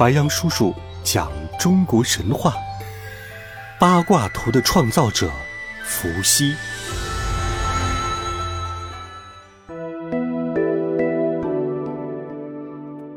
[0.00, 0.74] 白杨叔叔
[1.04, 2.54] 讲中国神话。
[3.78, 5.30] 八卦图的创造者
[5.84, 6.54] 伏羲。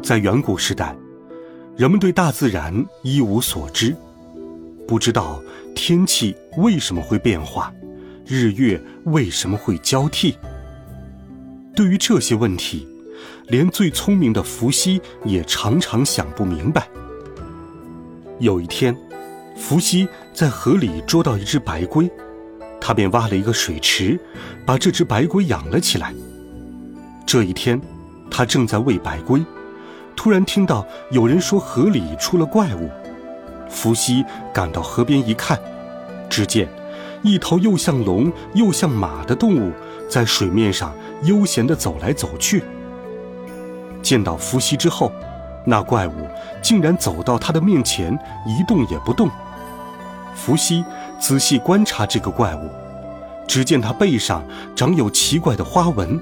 [0.04, 0.94] 在远古时代，
[1.78, 3.96] 人们对大自然一无所知，
[4.86, 5.42] 不知道
[5.74, 7.74] 天气为什么会变化，
[8.26, 10.38] 日月为什么会交替。
[11.74, 12.86] 对于这些问题，
[13.48, 16.88] 连最聪明的伏羲也常常想不明白。
[18.40, 18.96] 有一天，
[19.56, 22.10] 伏羲在河里捉到一只白龟，
[22.82, 24.20] 他便挖了一个水池，
[24.66, 26.14] 把这只白龟养了起来。
[27.26, 27.80] 这一天，
[28.30, 29.44] 他正在喂白龟，
[30.16, 32.90] 突然听到有人说河里出了怪物。
[33.70, 35.60] 伏羲赶到河边一看，
[36.30, 36.68] 只见
[37.24, 39.72] 一头又像龙又像马的动物
[40.10, 42.64] 在水面上悠闲地走来走去。
[44.04, 45.12] 见到伏羲之后，
[45.66, 46.14] 那怪物
[46.62, 48.14] 竟然走到他的面前，
[48.46, 49.30] 一动也不动。
[50.36, 50.84] 伏羲
[51.20, 52.70] 仔细观察这个怪物，
[53.48, 54.44] 只见它背上
[54.76, 56.20] 长有奇怪的花纹。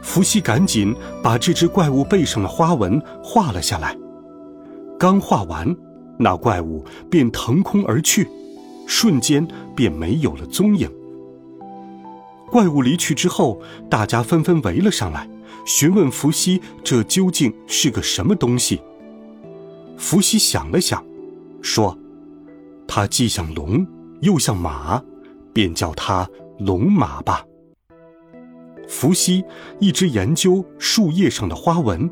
[0.00, 3.96] 伏羲赶紧把这只怪物背上的花纹画了下来。
[4.98, 5.74] 刚画完，
[6.18, 8.28] 那怪物便腾空而去，
[8.86, 10.90] 瞬间便没有了踪影。
[12.50, 15.28] 怪物离去之后，大家纷纷围了上来。
[15.64, 18.80] 询问伏羲：“这究竟是个什么东西？”
[19.96, 21.04] 伏羲想了想，
[21.62, 21.96] 说
[22.88, 23.86] ：“它既像龙，
[24.20, 25.02] 又像马，
[25.52, 27.44] 便叫它龙马吧。”
[28.88, 29.44] 伏羲
[29.78, 32.10] 一直研究树叶上的花纹，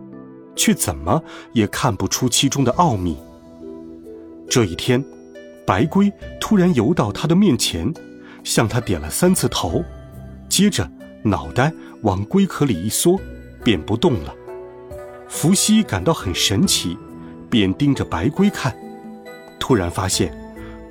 [0.55, 1.21] 却怎么
[1.53, 3.17] 也看不出其中的奥秘。
[4.49, 5.05] 这一天，
[5.67, 7.93] 白龟突然游到他的面前，
[8.45, 9.85] 向他点了三次头，
[10.49, 10.89] 接着
[11.23, 13.19] 脑袋往龟壳里一缩。
[13.65, 14.35] 便不动了。
[15.29, 16.97] 伏羲感到很神奇，
[17.51, 18.75] 便盯着白龟看，
[19.59, 20.33] 突然发现，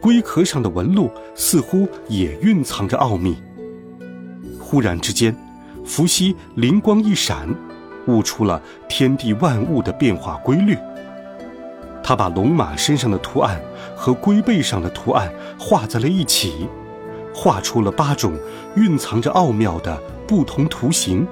[0.02, 3.36] 龟壳上的纹路似乎也蕴藏着奥秘。
[4.60, 5.36] 忽然之间，
[5.86, 7.50] 伏羲灵光一闪，
[8.06, 10.78] 悟出了天地万物的变化规律。
[12.04, 13.60] 他把龙马身上的图案
[13.96, 16.68] 和龟背上的图案画在了一起，
[17.40, 18.36] 画出了八种
[18.76, 19.96] 蕴藏着奥妙的
[20.28, 21.26] 不同图形，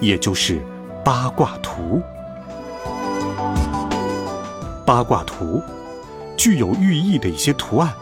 [0.00, 0.58] 也就是。
[1.04, 2.00] 八卦图，
[4.86, 5.60] 八卦图
[6.36, 7.92] 具有寓意的一些图案，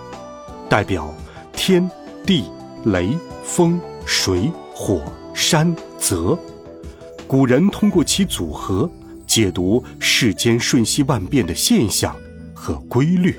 [0.69, 1.11] 代表
[1.51, 1.91] 天
[2.27, 2.45] 地
[2.85, 5.03] 雷风水火
[5.33, 6.39] 山泽。
[7.27, 8.87] 古人通过其组合，
[9.27, 12.15] 解读世间瞬息万变的现象
[12.53, 13.35] 和规律。